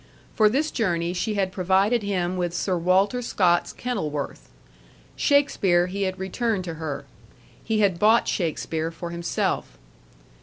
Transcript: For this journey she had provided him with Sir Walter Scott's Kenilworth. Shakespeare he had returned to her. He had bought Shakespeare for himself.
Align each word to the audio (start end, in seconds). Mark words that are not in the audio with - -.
For 0.33 0.49
this 0.49 0.71
journey 0.71 1.13
she 1.13 1.35
had 1.35 1.51
provided 1.51 2.01
him 2.01 2.35
with 2.35 2.55
Sir 2.55 2.75
Walter 2.75 3.21
Scott's 3.21 3.71
Kenilworth. 3.71 4.49
Shakespeare 5.15 5.85
he 5.85 6.01
had 6.09 6.17
returned 6.17 6.63
to 6.63 6.73
her. 6.81 7.05
He 7.63 7.81
had 7.81 7.99
bought 7.99 8.27
Shakespeare 8.27 8.89
for 8.89 9.11
himself. 9.11 9.77